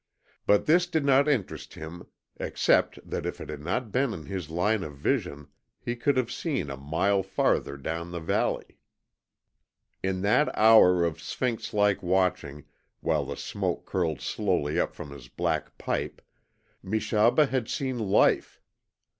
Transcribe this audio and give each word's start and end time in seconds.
But 0.47 0.65
this 0.65 0.87
did 0.87 1.05
not 1.05 1.27
interest 1.27 1.75
him, 1.75 2.07
except 2.37 2.97
that 3.07 3.23
if 3.27 3.39
it 3.39 3.49
had 3.49 3.59
not 3.61 3.91
been 3.91 4.15
in 4.15 4.25
his 4.25 4.49
line 4.49 4.81
of 4.83 4.95
vision 4.95 5.49
he 5.79 5.95
could 5.95 6.17
have 6.17 6.31
seen 6.31 6.71
a 6.71 6.75
mile 6.75 7.21
farther 7.21 7.77
down 7.77 8.09
the 8.09 8.19
valley. 8.19 8.79
In 10.01 10.21
that 10.23 10.49
hour 10.57 11.05
of 11.05 11.21
Sphinx 11.21 11.71
like 11.71 12.01
watching, 12.01 12.65
while 13.01 13.25
the 13.25 13.37
smoke 13.37 13.85
curled 13.85 14.21
slowly 14.21 14.79
up 14.79 14.95
from 14.95 15.11
his 15.11 15.27
black 15.27 15.77
pipe, 15.77 16.19
Meshaba 16.81 17.45
had 17.45 17.69
seen 17.69 17.99
life. 17.99 18.59